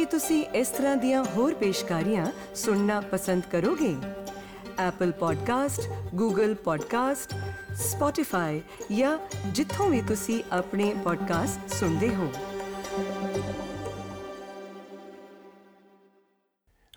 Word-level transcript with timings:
ਕੀ 0.00 0.04
ਤੁਸੀਂ 0.06 0.44
ਇਸ 0.54 0.68
ਤਰ੍ਹਾਂ 0.68 0.96
ਦੀਆਂ 0.96 1.24
ਹੋਰ 1.24 1.54
ਪੇਸ਼ਕਾਰੀਆਂ 1.54 2.26
ਸੁਣਨਾ 2.54 3.00
ਪਸੰਦ 3.00 3.42
ਕਰੋਗੇ 3.52 3.90
Apple 4.84 5.12
podcast 5.12 5.80
Google 6.16 6.54
podcast 6.54 7.34
Spotify 7.80 8.60
ਜਾਂ 8.96 9.18
ਜਿੱਥੋਂ 9.52 9.90
ਵੀ 9.90 10.00
ਤੁਸੀਂ 10.02 10.42
ਆਪਣੇ 10.52 10.94
ਪੋਡਕਾਸਟ 11.04 11.74
ਸੁਣਦੇ 11.74 12.08
ਹੋ 12.14 12.30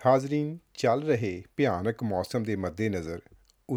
ਹਾਜ਼ਰੀਨ 0.05 0.57
ਚੱਲ 0.73 1.03
ਰਹੇ 1.03 1.43
ਭਿਆਨਕ 1.57 2.03
ਮੌਸਮ 2.03 2.43
ਦੇ 2.43 2.55
ਮੱਦੇਨਜ਼ਰ 2.55 3.21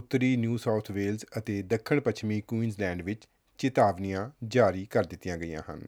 ਉੱਤਰੀ 0.00 0.36
ਨਿਊ 0.36 0.56
ਸਾਊਥ 0.56 0.90
ਵੇਲਜ਼ 0.90 1.24
ਅਤੇ 1.38 1.62
ਦੱਖਣ 1.62 2.00
ਪੱਛਮੀ 2.00 2.40
ਕੁਇਨਜ਼ਲੈਂਡ 2.40 3.02
ਵਿੱਚ 3.02 3.28
ਚੇਤਾਵਨੀਆਂ 3.58 4.30
ਜਾਰੀ 4.44 4.86
ਕਰ 4.86 5.04
ਦਿੱਤੀਆਂ 5.04 5.36
ਗਈਆਂ 5.36 5.62
ਹਨ 5.70 5.86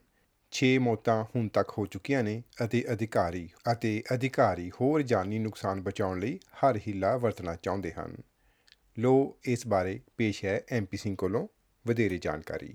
6 0.53 0.69
ਮੌਤਾਂ 0.81 1.23
ਹੁਣ 1.25 1.49
ਤੱਕ 1.49 1.73
ਹੋ 1.79 1.85
ਚੁੱਕੀਆਂ 1.87 2.23
ਨੇ 2.25 2.43
ਅਤੇ 2.65 2.83
ਅਧਿਕਾਰੀ 2.93 3.49
ਅਤੇ 3.73 3.91
ਅਧਿਕਾਰੀ 4.15 4.71
ਹੋਰ 4.71 5.03
ਜਾਨੀ 5.03 5.39
ਨੁਕਸਾਨ 5.39 5.81
ਬਚਾਉਣ 5.81 6.21
ਲਈ 6.21 6.39
ਹਰ 6.61 6.77
ਹਿੱਲਾ 6.87 7.17
ਵਰਤਣਾ 7.17 7.57
ਚਾਹੁੰਦੇ 7.57 7.93
ਹਨ 7.93 8.17
ਲੋ 8.99 9.15
ਇਸ 9.45 9.67
ਬਾਰੇ 9.67 10.01
ਪੇਸ਼ 10.17 10.45
ਹੈ 10.45 10.61
ਐਮਪੀ 10.73 10.97
ਸਿੰਘ 10.97 11.17
ਕੋਲੋਂ 11.17 11.47
ਵਧੇਰੇ 11.85 12.19
ਜਾਣਕਾਰੀ 12.19 12.75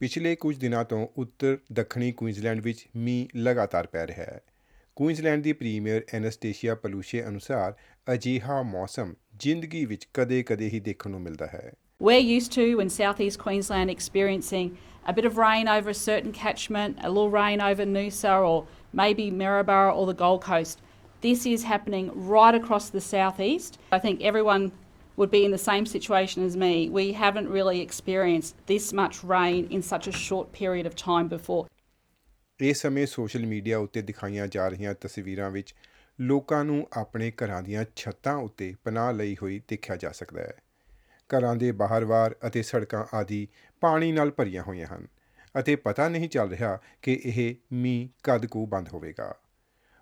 ਪਿਛਲੇ 0.00 0.34
ਕੁਝ 0.36 0.56
ਦਿਨਾਂ 0.58 0.84
ਤੋਂ 0.84 1.06
ਉੱਤਰ 1.16 1.58
ਦੱਖਣੀ 1.72 2.12
ਕੁਇਨਜ਼ਲੈਂਡ 2.12 2.60
ਵਿੱਚ 2.60 2.86
ਮੀਂਹ 2.96 3.38
ਲਗਾਤਾਰ 3.38 3.86
ਪੈ 3.86 4.06
ਰਿਹਾ 4.06 4.24
ਹੈ 4.24 4.40
ਕੁਇਨਜ਼ਲੈਂਡ 4.96 5.42
ਦੀ 5.42 5.52
ਪ੍ਰੀਮੀਅਰ 5.52 6.02
ਐਨਸਟੇਸ਼ੀਆ 6.14 6.74
ਪਲੂਸ਼ੇ 6.74 7.24
ਅਨੁਸਾਰ 7.24 7.74
ਅਜੀਹਾ 8.14 8.62
ਮੌਸਮ 8.62 9.14
ਜ਼ਿੰਦਗੀ 9.40 9.84
ਵਿੱਚ 9.86 10.06
ਕਦੇ-ਕਦੇ 10.14 10.68
ਹੀ 10.68 10.80
ਦੇਖਣ 10.80 11.10
ਨੂੰ 11.10 11.20
ਮਿਲਦਾ 11.20 11.46
ਹੈ 11.46 11.72
We're 12.00 12.24
used 12.38 12.52
to 12.54 12.64
in 12.82 12.90
southeast 12.94 13.38
Queensland 13.42 13.90
experiencing 13.92 14.72
a 15.10 15.12
bit 15.18 15.24
of 15.28 15.38
rain 15.42 15.68
over 15.74 15.92
a 15.92 15.98
certain 15.98 16.32
catchment, 16.38 16.98
a 17.02 17.10
little 17.10 17.30
rain 17.36 17.62
over 17.68 17.86
Noosa 17.92 18.34
or 18.48 18.58
maybe 19.02 19.30
Maryborough 19.42 19.94
or 20.00 20.04
the 20.10 20.16
Gold 20.24 20.42
Coast. 20.48 20.82
This 21.22 21.46
is 21.52 21.64
happening 21.64 22.10
right 22.34 22.58
across 22.58 22.90
the 22.90 23.00
southeast. 23.00 23.78
I 23.92 23.98
think 23.98 24.26
everyone 24.32 24.72
would 25.18 25.30
be 25.30 25.42
in 25.46 25.50
the 25.50 25.62
same 25.62 25.86
situation 25.86 26.44
as 26.44 26.56
me. 26.56 26.90
We 26.90 27.06
haven't 27.22 27.48
really 27.48 27.80
experienced 27.80 28.54
this 28.66 28.92
much 28.92 29.24
rain 29.24 29.66
in 29.70 29.82
such 29.82 30.06
a 30.06 30.12
short 30.12 30.52
period 30.52 30.86
of 30.86 30.94
time 30.96 31.28
before. 31.28 31.66
ਇਸ 32.60 32.80
ਸਮੇਂ 32.82 33.06
social 33.06 33.46
media 33.46 33.78
ਉੱਤੇ 33.78 34.02
ਦਿਖਾਈਆਂ 34.02 34.46
ਜਾ 34.46 34.68
ਰਹੀਆਂ 34.68 34.94
ਤਸਵੀਰਾਂ 35.00 35.50
ਵਿੱਚ 35.50 35.74
ਲੋਕਾਂ 36.20 36.64
ਨੂੰ 36.64 36.86
ਆਪਣੇ 36.92 37.32
ਘਰਾਂ 37.44 37.62
ਦੀਆਂ 37.62 37.84
ਛੱਤਾਂ 37.96 38.36
ਉੱਤੇ 38.36 38.74
ਪਨਾਹ 38.84 39.12
ਲਈ 39.12 39.36
ਹੋਈ 39.42 39.60
ਦੇਖਿਆ 39.68 39.96
ਜਾ 39.96 40.12
ਸਕਦਾ 40.12 40.42
ਹੈ 40.42 40.54
ਘਰਾਂ 41.30 41.56
ਦੇ 41.56 41.72
ਬਾਹਰਵਾਰ 41.72 42.36
ਅਤੇ 42.46 42.62
ਸੜਕਾਂ 42.62 43.04
ਆਦੀ 43.14 43.48
ਪਾਣੀ 43.80 44.12
ਨਾਲ 44.12 44.30
ਭਰੀਆਂ 44.30 44.62
ਹੋਈਆਂ 44.62 44.86
ਹਨ 44.86 45.06
ਅਤੇ 45.58 45.76
ਪਤਾ 45.76 46.08
ਨਹੀਂ 46.08 46.28
ਚੱਲ 46.28 46.50
ਰਿਹਾ 46.50 46.78
ਕਿ 47.02 47.20
ਇਹ 47.24 47.54
ਮੀਂਹ 47.72 48.08
ਕਦ 48.22 48.46
ਕੋ 48.46 48.66
ਬੰਦ 48.66 48.88
ਹੋਵੇਗਾ 48.88 49.34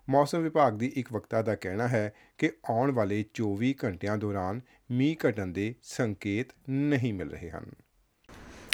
ਮੌਸਮ 0.09 0.41
ਵਿਭਾਗ 0.41 0.73
ਦੀ 0.73 0.91
ਇੱਕ 0.95 1.13
ਵਕਤਾ 1.13 1.41
ਦਾ 1.41 1.55
ਕਹਿਣਾ 1.55 1.87
ਹੈ 1.87 2.13
ਕਿ 2.37 2.51
ਆਉਣ 2.69 2.91
ਵਾਲੇ 2.91 3.25
24 3.41 3.73
ਘੰਟਿਆਂ 3.85 4.17
ਦੌਰਾਨ 4.17 4.61
ਮੀਂਹ 4.91 5.29
ਘਟਣ 5.29 5.47
ਦੇ 5.47 5.73
ਸੰਕੇਤ 5.83 6.53
ਨਹੀਂ 6.69 7.13
ਮਿਲ 7.13 7.29
ਰਹੇ 7.29 7.49
ਹਨ 7.49 7.71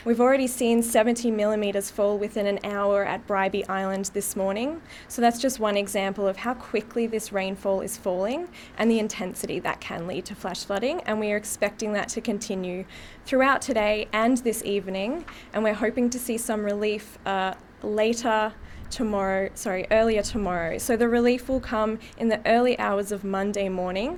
We've 0.03 0.19
already 0.19 0.47
seen 0.47 0.81
70 0.81 1.29
millimetres 1.29 1.91
fall 1.91 2.17
within 2.17 2.47
an 2.47 2.57
hour 2.63 3.05
at 3.05 3.27
Bribey 3.27 3.69
Island 3.69 4.09
this 4.15 4.35
morning, 4.35 4.81
so 5.07 5.21
that's 5.21 5.37
just 5.37 5.59
one 5.59 5.77
example 5.77 6.27
of 6.27 6.37
how 6.37 6.55
quickly 6.55 7.05
this 7.05 7.31
rainfall 7.31 7.81
is 7.81 7.97
falling 7.97 8.47
and 8.79 8.89
the 8.89 8.97
intensity 8.97 9.59
that 9.59 9.79
can 9.79 10.07
lead 10.07 10.25
to 10.25 10.33
flash 10.33 10.65
flooding. 10.65 11.01
And 11.01 11.19
we 11.19 11.31
are 11.31 11.37
expecting 11.37 11.93
that 11.93 12.09
to 12.09 12.21
continue 12.21 12.85
throughout 13.27 13.61
today 13.61 14.07
and 14.11 14.37
this 14.37 14.63
evening, 14.65 15.23
and 15.53 15.63
we're 15.63 15.75
hoping 15.75 16.09
to 16.09 16.17
see 16.17 16.39
some 16.39 16.63
relief 16.63 17.19
uh, 17.27 17.53
later 17.83 18.53
tomorrow, 18.89 19.51
sorry, 19.53 19.85
earlier 19.91 20.23
tomorrow. 20.23 20.79
So 20.79 20.97
the 20.97 21.09
relief 21.09 21.47
will 21.47 21.61
come 21.61 21.99
in 22.17 22.27
the 22.27 22.41
early 22.47 22.77
hours 22.79 23.11
of 23.11 23.23
Monday 23.23 23.69
morning. 23.69 24.18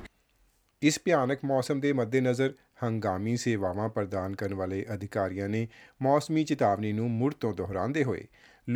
ਇਸ 0.81 0.99
ਭਿਆਨਕ 1.03 1.39
ਮੌਸਮ 1.45 1.79
ਹੰਗਾਮੀ 2.83 3.35
ਸੇਵਾਵਾਂ 3.37 3.89
ਪ੍ਰਦਾਨ 3.89 4.35
ਕਰਨ 4.35 4.53
ਵਾਲੇ 4.53 4.85
ਅਧਿਕਾਰੀਆਂ 4.93 5.49
ਨੇ 5.49 5.67
ਮੌਸਮੀ 6.01 6.43
ਚੇਤਾਵਨੀ 6.43 6.91
ਨੂੰ 6.91 7.09
ਮੁੜ 7.11 7.33
ਤੋਂ 7.33 7.53
ਦੁਹਰਾਉਂਦੇ 7.53 8.03
ਹੋਏ 8.03 8.25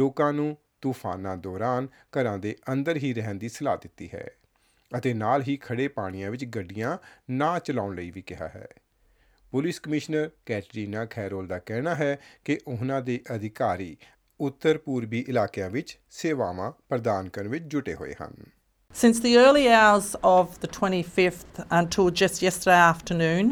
ਲੋਕਾਂ 0.00 0.31
ਨੂੰ 0.34 0.56
ਤੂਫਾਨਾਂ 0.81 1.38
ਦੌਰਾਨ 1.38 1.88
ਘਰਾਂ 2.13 2.38
ਦੇ 2.38 2.56
ਅੰਦਰ 2.72 2.97
ਹੀ 2.97 3.13
ਰਹਿਣ 3.13 3.35
ਦੀ 3.35 3.50
ਸਲਾਹ 3.50 3.78
ਦਿੱਤੀ 3.78 4.09
ਹੈ 4.13 4.28
ਅਤੇ 4.91 5.13
ਨਾਲ 5.13 5.41
ਹੀ 5.41 5.58
ਖੜੇ 5.58 5.88
ਪਾਣੀਆਂ 5.88 6.31
ਵਿੱਚ 6.31 6.46
ਗੱਡੀਆਂ 6.46 6.97
ਨਾ 7.30 7.58
ਚਲਾਉਣ 7.59 7.96
ਲਈ 7.96 8.12
ਵੀ 8.12 8.22
ਕਿਹਾ 8.22 8.47
ਹੈ 8.47 8.68
ਪੁਲਿਸ 9.52 9.80
ਕਮਿਸ਼ਨਰ 9.80 10.30
ਕੈਟਰੀਨਾ 10.46 11.06
ਖੈਰੋਲ 11.06 11.47
ਦਾ 11.47 11.59
ਕਹਿਣਾ 11.59 11.96
ਹੈ 11.96 12.18
ਕਿ 12.46 12.59
ਉਹਨਾਂ 12.68 13.02
ਦੇ 13.02 13.19
ਅਧਿਕਾਰੀ 13.35 13.96
ਉੱਤਰ 14.40 14.78
ਪੂਰਬੀ 14.78 15.24
ਇਲਾਕਿਆਂ 15.30 15.69
ਵਿੱਚ 15.69 15.97
ਸੇਵਾਵਾਂ 16.09 16.72
ਪ੍ਰਦਾਨ 16.90 17.30
ਕਰਨ 17.30 17.47
ਵਿੱਚ 17.47 17.63
ਜੁਟੇ 17.63 17.96
ਹੋਏ 17.96 18.13
ਹਨ 18.22 18.34
Since 18.96 19.19
the 19.19 19.31
early 19.38 19.63
hours 19.69 20.06
of 20.25 20.53
the 20.62 20.69
25th 20.69 21.58
until 21.72 22.08
just 22.12 22.41
yesterday 22.41 22.78
afternoon, 22.84 23.50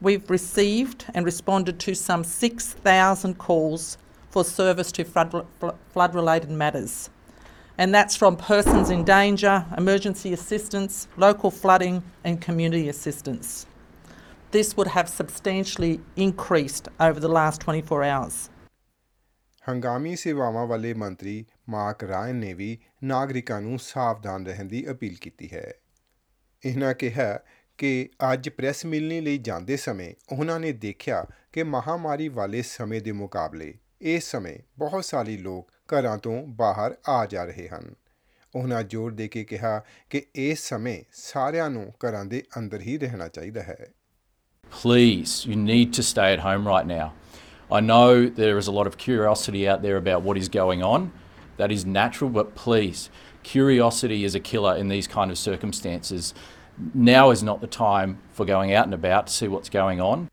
We've 0.02 0.28
received 0.28 1.06
and 1.14 1.24
responded 1.24 1.80
to 1.80 1.94
some 1.94 2.22
6,000 2.22 3.38
calls 3.38 3.96
for 4.30 4.44
service 4.44 4.92
to 4.92 5.04
flood, 5.04 5.46
flood 5.94 6.14
related 6.14 6.50
matters. 6.50 7.08
And 7.78 7.94
that's 7.94 8.14
from 8.14 8.36
persons 8.36 8.90
in 8.90 9.04
danger, 9.04 9.64
emergency 9.76 10.32
assistance, 10.32 11.08
local 11.16 11.50
flooding, 11.50 12.02
and 12.24 12.40
community 12.40 12.88
assistance. 12.88 13.66
This 14.50 14.76
would 14.76 14.88
have 14.88 15.08
substantially 15.08 16.00
increased 16.16 16.88
over 17.00 17.18
the 17.20 17.28
last 17.28 17.60
24 17.60 18.04
hours. 18.04 18.50
ਹੰਗਾਮੀ 19.68 20.16
ਸੇਵਾਵਾਂ 20.16 20.66
ਵਾਲੇ 20.66 20.94
ਮੰਤਰੀ 20.94 21.44
mark 21.68 22.04
Ryan 22.04 22.36
ਨੇ 22.36 22.54
ਵੀ 22.54 22.78
ਨਾਗਰਿਕਾਂ 23.04 23.60
ਨੂੰ 23.60 23.78
ਸਾਵਧਾਨ 23.78 24.46
ਰਹਿਣ 24.46 24.64
ਦੀ 24.64 24.90
appeal 24.90 25.16
ਕੀਤੀ 25.20 25.52
ਹੈ। 25.52 25.74
ਇਹਨਾਂ 26.64 26.94
ਕਿਹਾ 26.94 27.38
ਕਿ 27.78 28.08
ਅੱਜ 28.32 28.48
ਪ੍ਰੈਸ 28.48 28.84
ਮਿਲਣੀ 28.86 29.20
ਲਈ 29.20 29.38
ਜਾਂਦੇ 29.38 29.76
ਸਮੇਂ 29.76 30.12
ਉਹਨਾਂ 30.32 30.58
ਨੇ 30.60 30.72
ਦੇਖਿਆ 30.72 31.24
ਕਿ 31.52 31.62
ਮਹਾਮਾਰੀ 31.62 32.28
ਵਾਲੇ 32.28 32.62
ਸਮੇਂ 32.62 33.00
ਦੇ 33.02 33.12
ਮੁਕਾਬਲੇ 33.12 33.72
ਇਸ 34.00 34.30
ਸਮੇਂ 34.30 34.56
ਬਹੁਤ 34.78 35.04
ਸਾਰੇ 35.04 35.36
ਲੋਕ 35.36 35.70
ਘਰਾਂ 35.92 36.16
ਤੋਂ 36.18 36.42
ਬਾਹਰ 36.56 36.96
ਆ 37.08 37.24
ਜਾ 37.26 37.44
ਰਹੇ 37.44 37.68
ਹਨ 37.68 37.94
ਉਹਨਾਂ 38.54 38.82
ਜ਼ੋਰ 38.82 39.12
ਦੇ 39.12 39.28
ਕੇ 39.28 39.44
ਕਿਹਾ 39.44 39.78
ਕਿ 40.10 40.22
ਇਸ 40.36 40.68
ਸਮੇਂ 40.68 41.02
ਸਾਰਿਆਂ 41.12 41.70
ਨੂੰ 41.70 41.92
ਘਰਾਂ 42.04 42.24
ਦੇ 42.24 42.42
ਅੰਦਰ 42.58 42.80
ਹੀ 42.80 42.98
ਰਹਿਣਾ 42.98 43.28
ਚਾਹੀਦਾ 43.28 43.62
ਹੈ 43.62 43.76
Please, 44.72 45.32
you 45.46 45.56
need 45.56 45.92
to 45.94 46.02
stay 46.02 46.24
at 46.32 46.40
home 46.40 46.66
right 46.66 46.86
now. 46.86 47.12
I 47.70 47.80
know 47.80 48.26
there 48.28 48.58
is 48.58 48.66
a 48.66 48.72
lot 48.72 48.86
of 48.86 48.96
curiosity 48.98 49.68
out 49.68 49.82
there 49.82 49.96
about 49.96 50.22
what 50.22 50.36
is 50.36 50.48
going 50.48 50.82
on. 50.82 51.06
That 51.58 51.72
is 51.72 51.84
natural, 51.86 52.30
but 52.30 52.54
please, 52.56 53.08
curiosity 53.44 54.24
is 54.24 54.34
a 54.34 54.40
killer 54.40 54.74
in 54.76 54.88
these 54.88 55.08
kind 55.08 55.30
of 55.30 55.38
circumstances. 55.38 56.34
now 56.94 57.30
is 57.30 57.42
not 57.42 57.60
the 57.60 57.66
time 57.66 58.18
for 58.32 58.44
going 58.44 58.72
out 58.72 58.84
and 58.84 58.94
about 58.94 59.26
to 59.28 59.32
see 59.32 59.48
what's 59.48 59.70
going 59.70 60.00
on. 60.00 60.26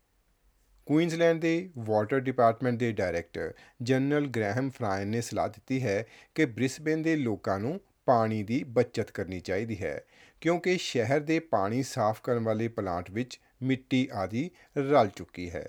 Queensland 0.86 1.40
ਦੇ 1.40 1.70
water 1.78 2.20
department 2.20 2.78
ਦੇ 2.78 2.90
director 2.92 3.52
general 3.82 4.26
Graham 4.26 4.68
Fraine 4.70 5.08
ਨੇ 5.08 5.20
ਸਲਾਹ 5.20 5.48
ਦਿੱਤੀ 5.48 5.82
ਹੈ 5.82 6.04
ਕਿ 6.34 6.44
Brisbane 6.46 7.02
ਦੇ 7.02 7.14
ਲੋਕਾਂ 7.16 7.58
ਨੂੰ 7.60 7.78
ਪਾਣੀ 8.06 8.42
ਦੀ 8.42 8.62
ਬਚਤ 8.78 9.10
ਕਰਨੀ 9.10 9.38
ਚਾਹੀਦੀ 9.40 9.76
ਹੈ 9.82 10.00
ਕਿਉਂਕਿ 10.40 10.76
ਸ਼ਹਿਰ 10.78 11.20
ਦੇ 11.20 11.38
ਪਾਣੀ 11.52 11.82
ਸਾਫ਼ 11.82 12.20
ਕਰਨ 12.22 12.44
ਵਾਲੇ 12.44 12.68
ਪਲਾਂਟ 12.68 13.10
ਵਿੱਚ 13.10 13.38
ਮਿੱਟੀ 13.62 14.08
ਆਦਿ 14.14 14.50
ਰਲ 14.78 15.08
ਚੁੱਕੀ 15.16 15.48
ਹੈ 15.50 15.64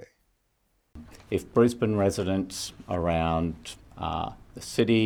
If 1.31 1.45
Brisbane 1.55 1.95
residents 2.01 2.57
around 2.95 3.71
uh, 4.07 4.27
the 4.57 4.61
city 4.65 5.06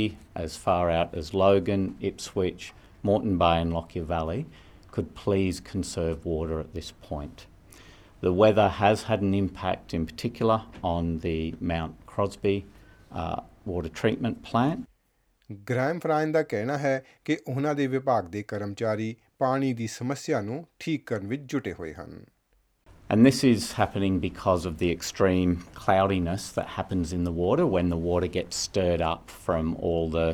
as 0.35 0.57
far 0.66 0.81
out 0.95 1.16
as 1.22 1.31
Logan, 1.34 1.85
Ipswich, 2.09 2.67
Moreton 3.03 3.38
Bay 3.38 3.56
and 3.62 3.73
Lockyer 3.73 4.03
Valley 4.12 4.41
could 4.91 5.13
please 5.16 5.59
conserve 5.59 6.25
water 6.25 6.59
at 6.59 6.73
this 6.73 6.91
point. 6.91 7.45
The 8.22 8.34
weather 8.34 8.67
has 8.67 9.03
had 9.03 9.22
an 9.22 9.34
impact 9.34 9.93
in 9.93 10.05
particular 10.05 10.64
on 10.84 11.20
the 11.20 11.55
Mount 11.61 12.05
Crosby 12.05 12.66
uh, 13.11 13.41
water 13.66 13.90
treatment 13.90 14.43
plant. 14.43 14.85
Graham 15.70 15.99
ਫਰਾਇਨ 15.99 16.31
ਦਾ 16.31 16.41
ਕਹਿਣਾ 16.43 16.78
ਹੈ 16.78 17.03
ਕਿ 17.26 17.37
ਉਹਨਾਂ 17.47 17.73
ਦੇ 17.76 17.87
ਵਿਭਾਗ 17.87 18.26
ਦੇ 18.31 18.43
ਕਰਮਚਾਰੀ 18.47 19.16
ਪਾਣੀ 19.40 19.73
ਦੀ 19.73 19.87
ਸਮੱਸਿਆ 19.87 20.41
ਨੂੰ 20.41 20.66
ਠੀਕ 20.79 21.05
ਕਰਨ 21.05 22.26
And 23.11 23.26
this 23.26 23.43
is 23.43 23.72
happening 23.73 24.20
because 24.20 24.66
of 24.70 24.78
the 24.78 24.91
extreme 24.96 25.53
cloudiness 25.73 26.52
that 26.58 26.67
happens 26.78 27.11
in 27.11 27.23
the 27.23 27.31
water 27.31 27.66
when 27.66 27.90
the 27.90 27.97
water 27.97 28.28
gets 28.28 28.59
stirred 28.66 29.02
up 29.02 29.31
from 29.46 29.72
all 29.78 30.11
the 30.17 30.28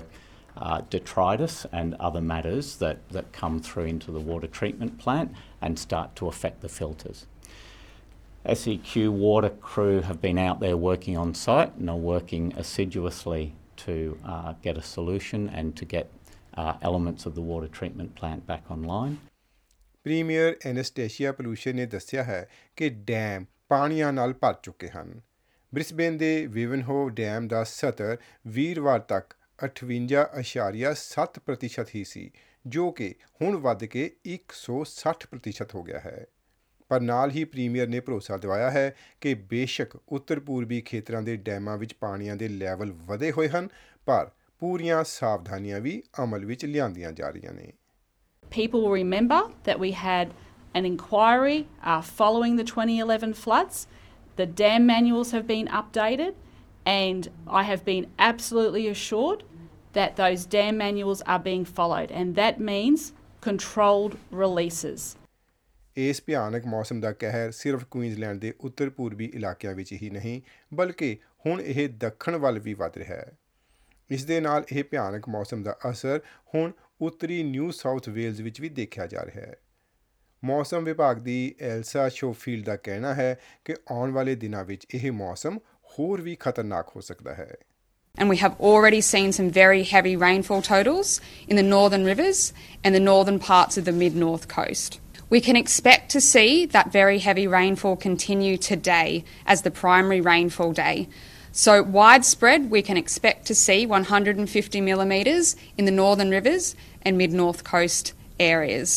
uh, 0.58 0.82
detritus 0.90 1.66
and 1.72 1.96
other 1.96 2.22
matters 2.22 2.78
that, 2.78 3.08
that 3.10 3.32
come 3.32 3.60
through 3.60 3.86
into 3.86 4.12
the 4.12 4.20
water 4.20 4.48
treatment 4.48 4.98
plant 4.98 5.34
and 5.62 5.78
start 5.78 6.16
to 6.16 6.28
affect 6.28 6.62
the 6.62 6.70
filters. 6.70 7.26
SEQ 8.46 9.12
water 9.12 9.50
crew 9.50 10.02
have 10.02 10.22
been 10.22 10.38
out 10.38 10.60
there 10.60 10.78
working 10.78 11.18
on 11.18 11.34
site 11.34 11.76
and 11.76 11.90
are 11.90 11.96
working 11.96 12.54
assiduously 12.56 13.54
to 13.78 14.18
uh, 14.26 14.54
get 14.62 14.78
a 14.78 14.82
solution 14.82 15.50
and 15.50 15.76
to 15.76 15.86
get 15.86 16.12
uh, 16.56 16.74
elements 16.82 17.26
of 17.26 17.36
the 17.36 17.42
water 17.42 17.68
treatment 17.68 18.16
plant 18.16 18.46
back 18.46 18.64
online. 18.70 19.20
Premier 20.04 20.56
Anastasia 20.64 21.34
pollution 21.34 21.76
ne 21.76 21.88
ਦੱਸਿਆ 21.88 22.24
hai 22.24 22.46
ki 22.80 22.92
dam 23.12 23.46
ਪਾਣੀਆਂ 23.68 24.14
ਨਾਲ 24.14 24.34
ਭਰ 24.34 24.54
ਚੁੱਕੇ 24.64 24.88
ਹਨ 24.90 25.22
Brisbane 25.74 26.18
ਦੇ 26.18 26.46
ਵਿਵਨਹੋਵ 26.46 27.10
dam 27.10 27.48
ਦਾ 27.48 27.64
ਸਤਰ 27.64 28.18
ਵੀਰਵਾਰ 28.48 29.00
58.7 29.64 31.86
ਹੀ 31.96 32.04
ਸੀ 32.04 32.32
ਜੋ 32.66 32.92
ਕਿ 32.92 33.16
ਹੁਣ 33.42 33.58
ਵੱਧ 33.58 33.86
ਕੇ 33.86 34.12
160 34.28 35.66
ਹੋ 35.76 35.84
ਗਿਆ 35.84 36.00
ਹੈ 36.00 36.26
ਪਰ 36.92 37.02
ਨਾਲ 37.02 37.32
ਹੀ 37.32 37.44
ਪ੍ਰੀਮੀਅਰ 37.44 37.88
ਨੇ 37.88 38.00
ਭਰੋਸਾ 38.00 38.38
ਦਿਵਾਇਆ 38.38 38.72
ਹੈ 38.72 38.96
ਕਿ 39.22 39.34
ਬੇਸ਼ੱਕ 39.52 39.98
ਉੱਤਰ 40.10 40.40
ਪੂਰਬੀ 40.40 40.82
ਖੇਤਰਾਂ 40.82 41.22
ਦੇ 41.22 41.36
ਡੈਮਾਂ 41.46 41.78
ਵਿੱਚ 41.78 41.94
ਪਾਣੀਆਂ 42.00 42.36
ਦੇ 42.36 42.48
ਲੈਵਲ 42.48 42.94
ਵਧੇ 43.08 43.32
ਹੋਏ 43.32 43.48
ਹਨ 43.48 43.68
ਪਰ 44.06 44.30
ਪੂਰੀਆਂ 44.60 45.04
ਸਾਵਧਾਨੀਆਂ 45.04 45.82
ਵੀ 45.82 46.02
ਅਮਲ 46.24 46.46
ਵਿੱਚ 46.46 46.66
ਲਿਆਂਦੀਆਂ 46.66 47.12
ਜਾ 47.12 47.30
ਰਹੀਆਂ 47.30 47.54
ਨੇ 47.54 47.72
People 48.46 48.82
will 48.82 48.94
remember 48.94 49.50
that 49.64 49.80
we 49.80 49.92
had 49.92 50.30
an 50.76 50.86
inquiry 50.86 51.68
uh, 51.84 52.02
following 52.02 52.56
the 52.56 52.64
2011 52.64 53.36
floods. 53.36 53.88
The 54.38 54.46
dam 54.46 54.86
manuals 54.86 55.32
have 55.32 55.48
been 55.48 55.68
updated. 55.80 56.36
And 56.88 57.24
I 57.62 57.64
have 57.72 57.84
been 57.86 58.06
absolutely 58.32 58.88
assured 58.94 59.40
that 59.96 60.12
those 60.18 60.44
dam 60.46 60.78
manuals 60.78 61.22
are 61.22 61.42
being 61.44 61.66
followed, 61.66 62.12
and 62.12 62.36
that 62.36 62.60
means 62.62 63.00
controlled 63.50 64.18
releases. 64.42 65.00
ਇਸ 65.98 66.24
ਭਿਆਨਕ 66.26 66.66
ਮੌਸਮ 66.66 67.02
ਦਾ 67.02 67.12
ਕਹਿਰ 67.12 67.52
ਸਿਰਫ 67.52 67.86
Queensland 67.86 68.40
ਦੇ 68.40 68.54
ਉੱਤਰ-ਪੂਰਬੀ 68.62 69.32
ਇਲਾਕਿਆਂ 69.36 69.74
ਵਿੱਚ 69.74 69.94
ਹੀ 69.94 70.10
ਨਹੀਂ 70.10 70.42
ਬਲਕਿ 70.74 71.18
ਹੁਣ 71.46 71.62
ਇਹ 71.62 71.90
ਦੱਖਣ 71.90 72.38
ਵੱਲ 72.38 72.60
ਵੀ 72.60 72.74
ਵੱਧ 72.74 72.98
ਰਿਹਾ 72.98 73.16
ਹੈ। 73.16 73.32
ਇਸ 74.10 74.26
ਦੇ 74.26 74.40
ਨਾਲ 74.40 74.64
ਇਹ 74.72 74.84
ਭਿਆਨਕ 74.84 75.30
ਮੌਸਮ 75.30 75.64
ਦਾ 75.64 75.78
ਅਸਰ 75.92 76.22
ਹੁਣ 76.56 76.72
ਉੱਤਰੀ 77.02 77.44
ਨਿਊ 77.44 77.72
ਸਾਊਥ 77.72 78.10
ਵੇਲਜ਼ 78.10 78.42
ਵਿੱਚ 78.42 78.62
ਵੀ 78.62 78.70
ਦੇਖਿਆ 78.70 79.08
ਜਾ 79.08 79.26
ਰਿਹਾ 79.26 79.46
ਹੈ। 79.46 79.56
ਮੌਸਮ 80.44 80.84
ਵਿਭਾਗ 80.84 81.18
ਦੀ 81.18 81.56
ਐਲਸਾ 81.62 82.10
ਸ਼ੋਫੀਲਡ 82.10 82.66
ਦਾ 82.66 82.76
ਕਹਿਣਾ 82.76 83.14
ਹੈ 83.14 83.40
ਕਿ 83.66 83.76
ਆਉਣ 83.92 84.12
ਵਾਲੇ 84.12 84.36
ਦਿਨਾਂ 84.36 84.64
ਵਿੱਚ 84.64 84.88
ਇਹ 84.94 85.12
ਮੌਸਮ 85.12 85.60
ਹੋਰ 86.00 86.22
ਵੀ 86.22 86.36
ਖਤਰਨਾਕ 86.40 86.96
ਹੋ 86.96 87.02
ਸਕਦਾ 87.02 87.34
ਹੈ 87.34 87.56
and 88.18 88.30
we 88.30 88.38
have 88.38 88.54
already 88.60 89.02
seen 89.02 89.32
some 89.34 89.50
very 89.50 89.84
heavy 89.84 90.16
rainfall 90.16 90.62
totals 90.62 91.20
in 91.48 91.58
the 91.58 91.64
northern 91.64 92.06
rivers 92.06 92.54
and 92.84 92.96
the 92.96 93.00
northern 93.00 93.40
parts 93.40 93.78
of 93.78 93.86
the 93.86 93.92
mid 93.92 94.16
north 94.16 94.48
coast. 94.48 95.00
We 95.30 95.42
can 95.42 95.56
expect 95.56 96.12
to 96.12 96.22
see 96.22 96.66
that 96.68 96.94
very 96.94 97.20
heavy 97.20 97.48
rainfall 97.48 97.98
continue 97.98 98.58
today 98.58 99.26
as 99.46 99.64
the 99.64 99.72
primary 99.72 100.22
rainfall 100.22 100.72
day. 100.72 101.10
So, 101.52 101.82
widespread, 101.82 102.70
we 102.70 102.82
can 102.82 102.98
expect 102.98 103.46
to 103.48 103.56
see 103.56 103.86
150 103.86 104.82
millimetres 104.82 105.56
in 105.78 105.86
the 105.86 105.92
northern 105.92 106.30
rivers 106.30 106.76
and 107.02 107.18
mid 107.18 107.34
north 107.34 107.64
coast 107.64 108.14
areas. 108.40 108.97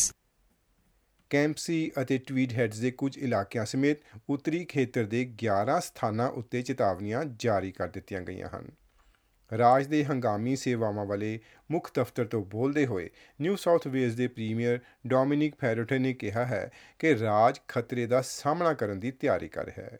ਕੈਂਪਸੀ 1.29 1.91
ਅਤੇ 2.01 2.17
tweed 2.17 2.53
heads 2.53 2.79
ਦੇ 2.79 2.91
ਕੁਝ 2.91 3.17
ਇਲਾਕਿਆਂ 3.17 3.65
ਸਮੇਤ 3.65 3.97
ਉੱਤਰੀ 4.29 4.65
ਖੇਤਰ 4.65 5.03
ਦੇ 5.03 5.33
11 5.45 5.79
ਸਥਾਨਾਂ 5.79 6.29
ਉੱਤੇ 6.29 6.61
ਚੇਤਾਵਨੀਆਂ 6.61 7.25
ਜਾਰੀ 7.25 7.71
ਕਰ 7.71 7.87
ਦਿੱਤੀਆਂ 7.87 8.21
ਗਈਆਂ 8.21 8.49
ਹਨ। 8.57 8.71
ਰਾਜ 9.57 9.87
ਦੇ 9.87 10.05
ਹੰਗਾਮੀ 10.05 10.55
ਸੇਵਾਵਾਂ 10.55 11.05
ਵਾਲੇ 11.05 11.39
ਮੁੱਖ 11.71 11.91
ਦਫ਼ਤਰ 11.95 12.25
ਤੋਂ 12.25 12.45
ਬੋਲਦੇ 12.45 12.85
ਹੋਏ 12.85 13.09
ਨਿਊ 13.41 13.55
ਸਾਊਥ 13.55 13.87
ਵੇਸ 13.87 14.15
ਦੇ 14.15 14.27
ਪ੍ਰੀਮੀਅਰ 14.27 14.79
ਡੋਮਿਨਿਕ 15.07 15.55
ਫੈਰੋਟੇ 15.59 15.99
ਨੇ 15.99 16.13
ਕਿਹਾ 16.13 16.45
ਹੈ 16.45 16.71
ਕਿ 16.99 17.19
ਰਾਜ 17.19 17.59
ਖਤਰੇ 17.67 18.05
ਦਾ 18.05 18.21
ਸਾਹਮਣਾ 18.21 18.73
ਕਰਨ 18.73 18.99
ਦੀ 18.99 19.11
ਤਿਆਰੀ 19.11 19.47
ਕਰ 19.47 19.65
ਰਿਹਾ 19.65 19.81
ਹੈ। 19.81 19.99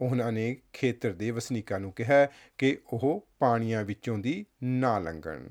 ਉਹਨਾਂ 0.00 0.32
ਨੇ 0.32 0.56
ਖੇਤਰ 0.72 1.12
ਦੇ 1.12 1.30
ਵਸਨੀਕਾਂ 1.30 1.80
ਨੂੰ 1.80 1.92
ਕਿਹਾ 1.92 2.28
ਕਿ 2.58 2.78
ਉਹ 2.86 3.28
ਪਾਣੀਆਂ 3.38 3.84
ਵਿੱਚੋਂ 3.84 4.18
ਦੀ 4.18 4.46
ਨਾ 4.62 4.98
ਲੰਘਣ। 4.98 5.48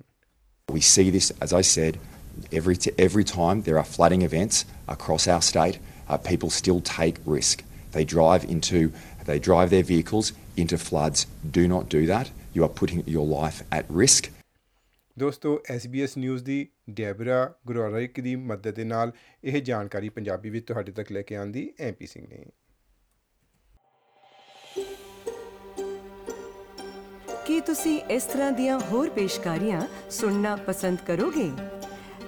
We 0.72 0.80
see 0.80 1.08
this 1.12 1.38
as 1.38 1.58
I 1.58 1.62
said 1.62 2.00
every, 2.52 2.78
every 2.98 3.24
time 3.24 3.64
there 3.64 3.78
are 3.78 3.84
flooding 3.86 4.22
events 4.22 4.66
across 4.88 5.28
our 5.28 5.42
state, 5.42 5.80
uh, 6.08 6.18
people 6.18 6.50
still 6.50 6.82
take 6.82 7.18
risk. 7.26 7.64
They 7.92 8.06
drive 8.06 8.44
into, 8.46 8.92
they 9.26 9.40
drive 9.40 9.70
their 9.70 9.84
vehicles 9.84 10.34
into 10.58 10.78
floods. 10.78 11.26
Do 11.52 11.68
not 11.68 11.90
do 11.90 12.06
that. 12.08 12.32
You 12.54 12.64
are 12.64 12.70
putting 12.70 13.04
your 13.08 13.26
life 13.28 13.64
at 13.72 13.86
risk. 14.04 14.30
ਦੋਸਤੋ 15.20 15.54
SBS 15.72 16.18
news 16.18 16.44
ਦੀ 16.44 16.68
Debra 16.90 17.38
ਗੁਰਵਾਰਿਕ 17.68 18.20
ਦੀ 18.20 18.36
ਮਦਦ 18.36 18.76
ਦੇ 18.76 18.84
ਨਾਲ 18.84 19.12
ਇਹ 19.44 19.62
ਜਾਣਕਾਰੀ 19.62 20.10
ਪੰਜਾਬੀ 20.10 20.50
ਵਿੱਚ 20.50 20.66
ਤੁਹਾਡੇ 20.68 20.92
ਤੱਕ 20.92 21.12
ਲੈ 21.12 21.22
ਕੇ 21.22 21.36
ਆਂਦੀ 21.36 21.70
ਐਮਪੀ 21.80 22.08
ਸਿੰਘ 22.08 22.26
ਨੇ 22.28 22.46
ਕੀ 27.46 27.60
ਤੁਸੀਂ 27.62 28.00
ਇਸ 28.12 28.24
ਤਰ੍ਹਾਂ 28.24 28.52
ਦੀਆਂ 28.52 28.80
ਹੋਰ 28.80 29.10
ਪੇਸ਼ਕਾਰੀਆਂ 29.10 29.82
ਸੁਣਨਾ 30.12 30.56
ਪਸੰਦ 30.56 31.00
ਕਰੋਗੇ 31.08 31.50